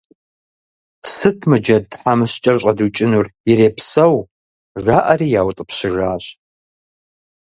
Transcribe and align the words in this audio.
–Сыт 1.11 1.39
мы 1.49 1.57
джэд 1.63 1.85
тхьэмыщкӀэр 1.91 2.57
щӀэдукӀынур, 2.61 3.27
ирепсэу,– 3.49 4.17
жаӀэри 4.83 5.27
яутӀыпщыжащ. 5.41 6.23